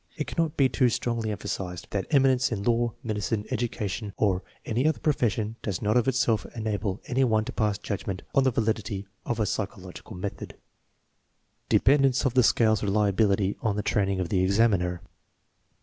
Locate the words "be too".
0.57-0.89